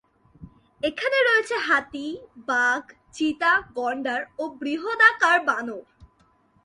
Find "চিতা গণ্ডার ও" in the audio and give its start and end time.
3.13-4.43